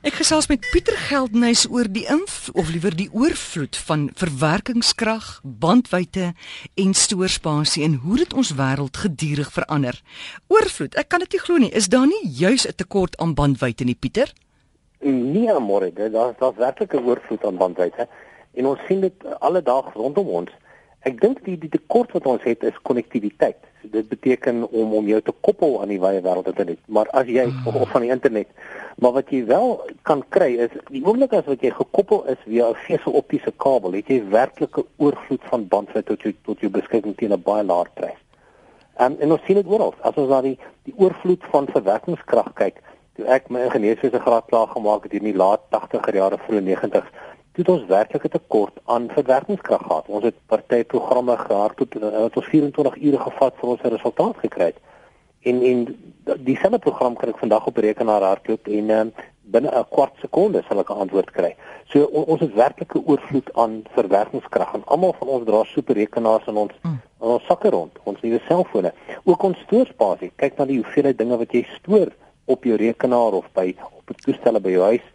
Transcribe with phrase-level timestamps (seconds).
[0.00, 6.30] Ek gesels met Pieter Geldnys oor die inf of liewer die oorvloed van verwerkingskrag, bandwydte
[6.80, 9.98] en stoorspasie en hoe dit ons wêreld gedurig verander.
[10.48, 13.84] Oorvloed, ek kan dit nie glo nie, is daar nie juis 'n tekort aan bandwydte
[13.84, 14.32] nie, Pieter?
[15.04, 18.08] Nee, môre, daar's daar's werklik 'n oorvloed aan bandwydte
[18.54, 20.50] en ons sien dit alledaag rondom ons.
[21.08, 23.56] Ek dink die die tekort wat ons het is konnektiwiteit.
[23.80, 26.80] So dit beteken om om jou te koppel aan die wye wêreld internet.
[26.92, 27.68] Maar as jy mm.
[27.70, 28.50] of, of van die internet,
[29.00, 29.78] maar wat jy wel
[30.08, 34.12] kan kry is die oomblik as wat jy gekoppel is via 'n veseloptiese kabel, het
[34.12, 38.20] jy werklike oorvloed van bandwydte tot jou tot jou beskikking teen 'n baie lae prys.
[39.00, 39.94] Um, en ons sien dit oral.
[40.04, 42.82] As ons na die die oorvloed van verwerkingskrag kyk,
[43.16, 47.08] toe ek my ingenieurswese graad klaar gemaak het in die laat 80er jare vroeg 90s
[47.52, 50.06] het ons werklik 'n tekort aan verwerkingskrag gehad.
[50.06, 54.64] Ons het party programme gehad tot wat ons 24 ure gevat vir ons resultaat gekry
[54.64, 54.78] het.
[55.40, 55.78] En en
[56.44, 60.78] dieselfde program kan ek vandag op rekenaar hardloop en um, binne 'n kwart sekonde sal
[60.78, 61.56] ek 'n antwoord kry.
[61.84, 66.46] So on, ons het werklik 'n oorvloed aan verwerkingskrag en almal van ons dra superrekenaars
[66.46, 67.00] in ons mm.
[67.22, 68.92] in ons sakke rond, ons nuwe selfone.
[69.24, 70.32] Ook ons stoorspasie.
[70.36, 72.08] Kyk na die hoeveelheid dinge wat jy stoor
[72.44, 75.06] op jou rekenaar of by op 'n toestel by jou huis.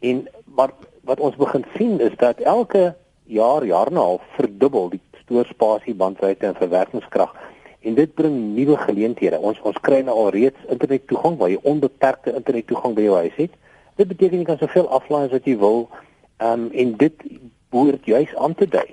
[0.00, 0.70] En maar
[1.08, 5.94] wat ons begin sien is dat elke jaar jaar en 'n half verdubbel die stoorspasie
[5.94, 7.32] bandwydte en verwerkingskrag
[7.80, 9.38] en dit bring nuwe geleenthede.
[9.38, 13.16] Ons ons kry nou al reeds internet toegang waar jy onbeperkte internet toegang by jou
[13.16, 13.52] huis het.
[13.96, 15.88] Dit beteken jy kan soveel aflaai as wat jy wil.
[16.36, 17.14] Ehm um, en dit
[17.70, 18.88] behoort juis aan te dui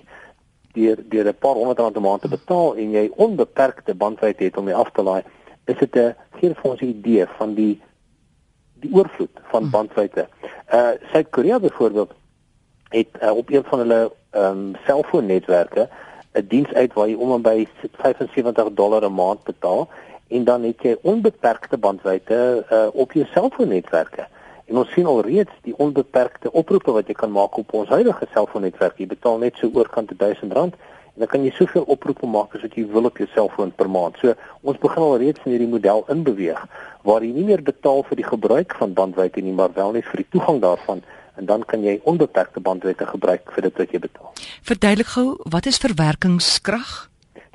[0.74, 4.58] deur deur 'n paar honderd rand 'n maand te betaal en jy onbeperkte bandwydte het
[4.58, 5.24] om jy af te laai.
[5.66, 7.82] Is dit 'n gee vir ons 'n idee van die
[8.84, 9.72] die oorvloed van hmm.
[9.72, 10.28] bandwydte.
[10.74, 12.14] Uh Suid-Korea byvoorbeeld
[12.90, 15.90] het uh, op een van hulle ehm um, selfoonnetwerke
[16.34, 19.90] 'n diens uit waar jy om en by 75 dollar 'n maand betaal
[20.28, 24.28] en dan het jy onbeperkte bandwydte uh, op jou selfoonnetwerke.
[24.66, 28.98] En ons sien alreeds die onbeperkte oproepe wat jy kan maak op ons huidige selfoonnetwerk.
[28.98, 30.76] Jy betaal net so oorkant 1000 rand
[31.16, 33.88] en dan kan jy soveel oproepe maak as wat jy wil op jou selfoon per
[33.88, 34.18] maand.
[34.20, 34.36] So
[34.68, 36.60] ons begin alreeds in hierdie model inbeweeg
[37.08, 40.24] waar jy nie meer betaal vir die gebruik van bandwydte nie, maar wel net vir
[40.24, 41.04] die toegang daarvan
[41.40, 44.32] en dan kan jy onbeperkte bandwydte gebruik vir dit wat jy betaal.
[44.68, 46.94] Verduidelik gou, wat is verwerkingskrag?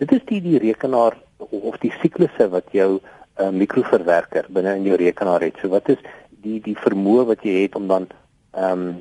[0.01, 1.19] Dit is die die rekenaar
[1.51, 5.61] of die siklusse wat jou uh, mikroverwerker binne in jou rekenaar het.
[5.61, 6.01] So wat is
[6.45, 8.09] die die vermoë wat jy het om dan
[8.57, 8.99] ehm um,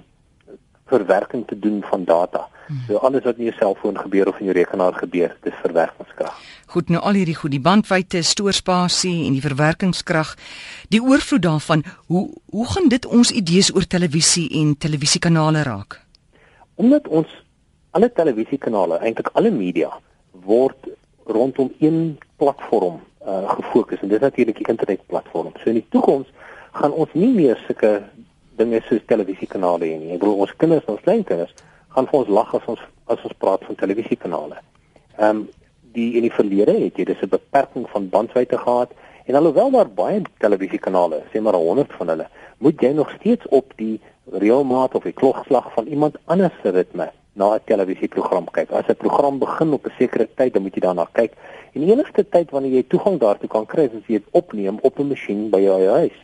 [0.89, 2.47] verwerking te doen van data.
[2.69, 2.83] Hmm.
[2.85, 6.35] So alles wat in jou selfoon gebeur of in jou rekenaar gebeur, dis verwerkingskrag.
[6.69, 10.35] Goed, nou al hierdie goed, die bandwydte, stoorspasie en die verwerkingskrag,
[10.93, 11.81] die oorvloed daarvan,
[12.13, 15.97] hoe hoe gaan dit ons idees oor televisie en televisiekanale raak?
[16.77, 17.31] Omdat ons
[17.97, 19.89] alle televisiekanale, eintlik alle media
[20.45, 20.91] word
[21.25, 25.55] rondom een platform uh, gefokus en dit is natuurlik die internetplatform.
[25.57, 26.29] So in die toekoms
[26.77, 28.03] gaan ons nie meer sulke
[28.61, 30.13] dinge soos televisiekanale hê nie.
[30.13, 31.57] Ek bedoel ons kinders, ons kleinkinders
[31.93, 34.57] gaan vir ons lag as ons as ons praat van televisiekanale.
[35.17, 35.47] Ehm um,
[35.93, 38.91] die in die verlede het jy dis 'n beperking van bandwydte gehad
[39.25, 43.73] en alhoewel daar baie televisiekanale, sê maar 100 van hulle, moet jy nog steeds op
[43.75, 43.99] die
[44.31, 48.71] reëlmaat of die klokslag van iemand anders se ritme na 'n televisieprogram kyk.
[48.71, 51.33] As 'n program begin op 'n sekere tyd, dan moet jy daarna kyk.
[51.73, 54.77] En die enigste tyd wanneer jy toegang daartoe kan kry, is as jy dit opneem
[54.81, 56.17] op 'n masjien by jou huis.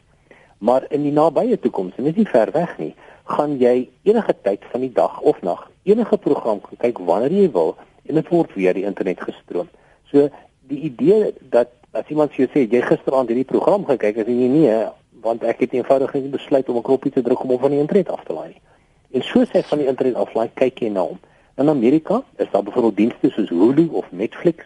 [0.65, 2.93] Maar in die nabye toekoms, en dit is nie ver weg nie,
[3.29, 7.49] gaan jy enige tyd van die dag of nag enige program kan kyk wanneer jy
[7.53, 9.69] wil en dit word via die internet gestroom.
[10.09, 10.29] So
[10.69, 14.41] die idee dat as iemand vir jou sê jy gisteraand hierdie program gekyk het en
[14.41, 14.77] jy nee,
[15.25, 17.81] want ek het eenvoudig net besluit om 'n knoppie te druk om hom van die
[17.81, 18.55] internet af te laai.
[19.11, 21.19] En so sê van die internet aflaai, kyk jy na hom.
[21.57, 24.65] In Amerika is daar byvoorbeeld dienste soos Hulu of Netflix.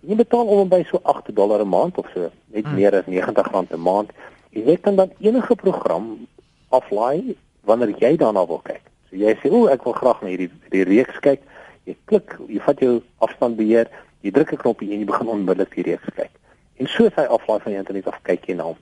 [0.00, 2.74] Jy betaal om by so 8 dollar 'n maand of so, net hmm.
[2.74, 4.10] meer as 90 rand 'n maand.
[4.50, 6.26] Jy kan dan enige program
[6.68, 8.82] aflaai wanneer jy daarna wil kyk.
[9.10, 11.40] So jy sê, "O, ek wil graag na hierdie hierdie reeks kyk."
[11.86, 13.88] Jy klik, jy vat jou afstandbeheer,
[14.22, 16.30] jy druk 'n knoppie en jy begin onmiddellik die reeks kyk.
[16.76, 18.76] En so as hy aflaai van die internet af kyk jy na hom.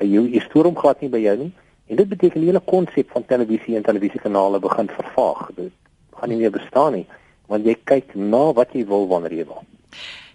[0.00, 1.52] Hy jou jy stoor hom glad nie by jou nie.
[1.86, 5.50] En dit beteken die hele konsep van televisie en televisiekanale begin vervaag.
[5.54, 5.72] Dit
[6.16, 7.06] gaan nie meer bestaan nie,
[7.46, 9.62] want jy kyk na wat jy wil wanneer jy wil.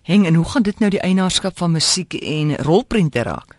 [0.03, 3.58] Heng, en hoe gaan dit nou die eienaarskap van musiek en rolprente raak?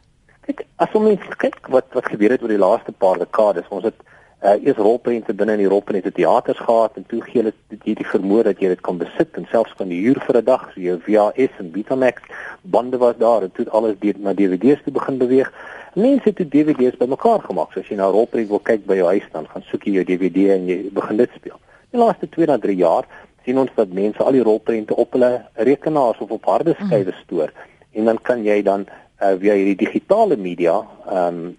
[0.81, 4.55] As ons kyk wat wat gebeur het oor die laaste paar dekades, ons het uh,
[4.65, 8.47] eers rolprente binne in die rolprente teaters gehad en toe gee dit jy die vermoë
[8.47, 11.59] dat jy dit kan besit en selfs kan huur vir 'n dag so jou VHS
[11.61, 12.25] en Betamax
[12.63, 15.53] bande was daar en toe alles deur na DVD's te begin beweeg.
[15.95, 17.75] Mense het die DVD's bymekaar gemaak.
[17.75, 20.05] So as jy na rolprent wil kyk by jou huis dan gaan soek jy jou
[20.05, 21.61] DVD en jy begin dit speel.
[21.93, 23.05] Die laaste 2 na 3 jaar
[23.45, 27.53] sien ons dat mense al die rolprente op hulle rekenaars of op harde skywe stoor
[27.93, 28.89] en dan kan jy dan
[29.21, 31.57] uh, via hierdie digitale media ehm um,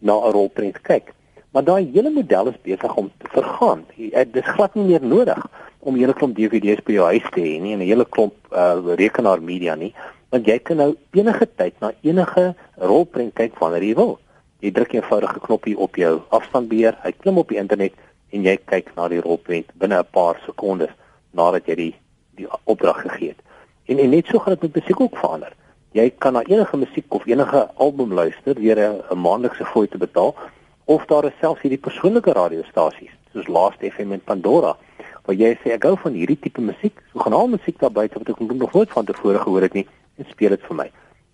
[0.00, 1.12] na 'n rolprent kyk.
[1.52, 3.84] Maar daai hele model is besig om te vergaan.
[3.96, 5.46] Dit is glad nie meer nodig
[5.78, 8.94] om hele klomp DVD's by jou huis te hê nie en 'n hele klomp uh,
[8.96, 9.94] rekenaar media nie,
[10.30, 14.18] want jy kan nou enige tyd na enige rolprent kyk wanneer jy wil.
[14.60, 17.92] Jy druk 'n eenvoudige knoppie op jou afstandbeheer, hy klim op die internet
[18.32, 20.92] en jy kyk na die rolprent binne 'n paar sekondes
[21.32, 21.94] nadat jy die
[22.36, 23.40] die opdrag gegee het.
[23.86, 25.52] En en net so gaan dit met musiek ook verander.
[25.92, 30.36] Jy kan na enige musiek of enige album luister deur 'n maandelikse fooi te betaal
[30.84, 34.76] of daar is selfs hierdie persoonlike radiostasies soos Last FM en Pandora
[35.24, 38.18] waar jy sê ek hou van hierdie tipe musiek, so gaan al musiek daar buite
[38.18, 39.86] wat ek nog nooit van tevore gehoor het nie
[40.18, 40.86] en speel dit vir my.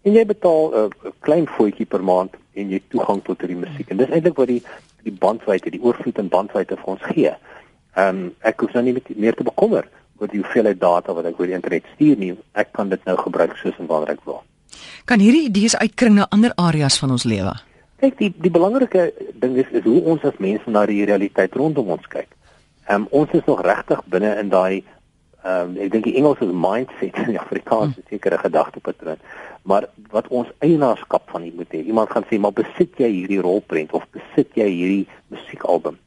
[0.05, 3.91] En jy betaal 'n uh, klein voetjie per maand en jy toegang tot hierdie musiek.
[3.91, 4.63] En dis eintlik wat die
[5.03, 7.33] die bandwydte, die oorvloed en bandwydte vir ons gee.
[7.95, 9.89] Ehm um, ek hoef nou nie met, meer te bekommer
[10.19, 12.35] oor die hoeveelheid data wat ek oor die internet stuur nie.
[12.53, 14.43] Ek kan dit nou gebruik soos en wanneer ek wil.
[15.05, 17.55] Kan hierdie idees uitkring na ander areas van ons lewe?
[18.03, 21.95] Kyk, die die belangrike ding is is hoe ons as mense na die realiteit rondom
[21.97, 22.29] ons kyk.
[22.89, 24.83] Ehm um, ons is nog regtig binne in daai
[25.47, 29.23] ehm um, ek dink die Engels is mindset en die Afrikaans is sekere gedagtepatroon.
[29.67, 31.83] Maar wat ons eienaarskap van dit moet hê.
[31.87, 35.99] Iemand gaan sê, "Maar besit jy hierdie rolprent of besit jy hierdie musiekalbum?"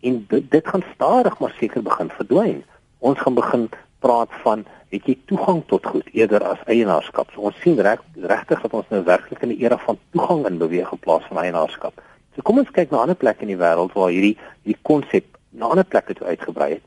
[0.00, 2.64] En dit gaan stadig maar seker begin verdwyn.
[2.98, 3.68] Ons gaan begin
[4.06, 4.64] praat van
[4.94, 7.32] het jy toegang tot goed eerder as eienaarskap.
[7.34, 10.58] So ons sien reg regtig dat ons nou werklik in 'n era van toegang in
[10.58, 11.94] beweeg in plaas van eienaarskap.
[12.34, 15.66] So kom ons kyk na ander plekke in die wêreld waar hierdie hierdie konsep na
[15.66, 16.84] ander plekke toe uitgebrei het.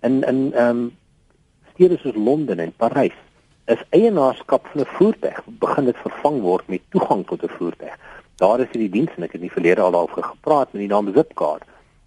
[0.00, 0.96] In in ehm um,
[1.74, 3.18] stede soos Londen en Parys
[3.66, 7.96] is eienaarskap van 'n voertuig begin dit vervang word met toegang tot 'n voertuig.
[8.36, 10.92] Daar is hierdie diens en ek het in die verlede al daaroor gepraat met die
[10.94, 11.60] naam Zipcar.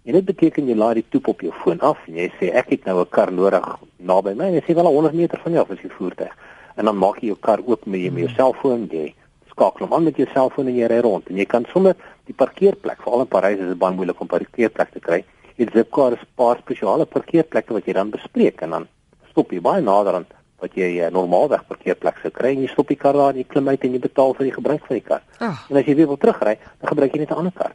[0.08, 2.70] En dit beteken jy laai die toep op jou foon af en jy sê ek
[2.72, 3.64] het nou 'n kar nodig
[4.00, 6.32] naby my en jy sê wel 100 meter van jou af is die voertuig.
[6.76, 9.14] En dan maak jy jou kar oop met jou, jou selfoon, jy
[9.50, 11.94] skakel hom aan met jou selfoon en jy ry rond en jy kan sommer
[12.24, 15.24] die parkeerplek, veral in Parys is dit baie moeilik om parkeerplek te kry.
[15.58, 18.88] Jy Zipcar is 'n paar spesiale parkeerplekke wat jy dan bespreek en dan
[19.30, 20.26] stop jy baie nader aan
[20.60, 23.44] wat jy uh, normaalweg parkeerplek sou kry en jy stop die kar daar en jy
[23.44, 25.22] klim uit en jy betaal vir die gebruik van die kar.
[25.40, 25.56] Oh.
[25.68, 27.74] En as jy weer wil terugry, dan gebruik jy net 'n ander kar.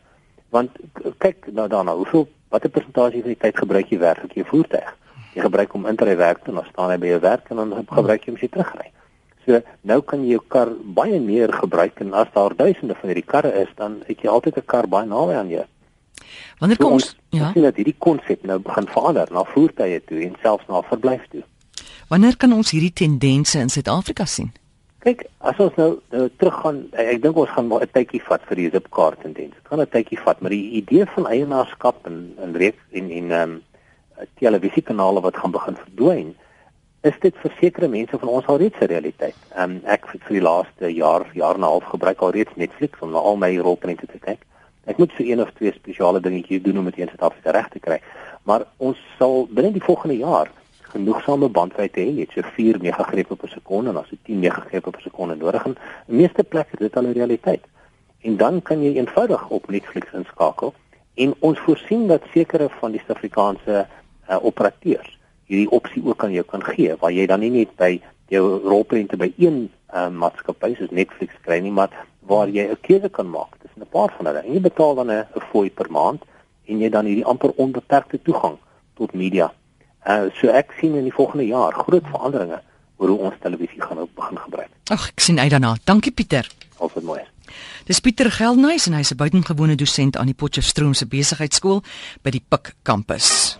[0.54, 0.76] Want
[1.24, 4.92] kyk nou daarna, hoeveel watter persentasie van die tyd gebruik jy werklik jou voertuig?
[5.34, 7.62] Jy gebruik hom in te ry werk toe, dan staan hy by jou werk en
[7.62, 8.92] dan gebruik jy hom as jy terugry.
[9.46, 13.26] So nou kan jy jou kar baie meer gebruik en as daar duisende van hierdie
[13.34, 15.66] karre is, dan het jy altyd 'n kar baie naby aan jou.
[16.60, 20.36] Wanneer kom ons ja, sien dat hierdie konsep nou begin verander na voertuie toe en
[20.42, 21.44] selfs na verblyf toe.
[22.08, 24.54] Wanneer kan ons hierdie tendense in Suid-Afrika sien?
[25.04, 28.70] Kyk, as ons nou, nou teruggaan, ek dink ons gaan 'n tydjie vat vir die
[28.72, 29.56] zipkaart tendens.
[29.56, 33.32] Dit gaan 'n tydjie vat, maar die idee van eienaarskap en en reeks en en
[33.32, 33.62] ehm um,
[34.40, 36.36] televisiekanale wat gaan begin verdwyn,
[37.04, 39.36] is dit vir sekere mense van ons alreeds 'n realiteit.
[39.56, 43.00] Ehm um, ek het vir die laaste jaar, jaar en 'n half gebruik alreeds Netflix
[43.02, 44.40] om na al my rolprente te kyk.
[44.86, 47.80] Ek moet so een of twee spesiale dingetjies doen om dit in Suid-Afrika reg te
[47.80, 48.00] kry.
[48.44, 50.48] Maar ons sal binne die volgende jaar
[50.94, 55.02] genoegsame bandwydte hê, net so 4 megagrepe per sekonde en as jy 10 megagrepe per
[55.02, 55.82] sekonde nodig het.
[56.08, 57.66] In meeste plekke is dit al 'n realiteit.
[58.22, 60.74] En dan kan jy eenvoudig op Netflix inskakel
[61.16, 63.86] en ons voorsien dat sekere van die Suid-Afrikaanse
[64.30, 68.00] uh, operateurs hierdie opsie ook aan jou kan gee waar jy dan nie net by
[68.32, 71.92] jou rolprente by een uh, maatskappy soos Netflix kry nie, maar
[72.30, 74.42] waar jy 'n keuse kan maak tussen 'n paar van hulle.
[74.44, 76.24] En jy betaal dan 'n fooi per maand
[76.66, 78.58] en jy dan hierdie amper onbeperkte toegang
[78.96, 79.54] tot media.
[80.08, 82.62] Uh so ek sien in die volgende jaar groot veranderinge
[82.98, 84.70] oor hoe ons televisie gaan begin gebruik.
[84.92, 85.76] Ag, ek sien uit daarna.
[85.84, 86.48] Dankie Pieter.
[86.78, 87.22] Altyd mooi.
[87.88, 91.84] Dis Pieter Geldnys en hy's 'n buitengewone dosent aan die Potchefstroom se besigheidskool
[92.22, 93.58] by die Pik kampus.